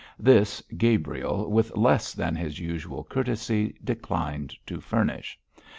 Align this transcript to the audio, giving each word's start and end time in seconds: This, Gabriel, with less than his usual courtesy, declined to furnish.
This, 0.17 0.63
Gabriel, 0.77 1.51
with 1.51 1.77
less 1.77 2.13
than 2.15 2.35
his 2.35 2.57
usual 2.57 3.03
courtesy, 3.03 3.75
declined 3.83 4.55
to 4.65 4.81
furnish. 4.81 5.37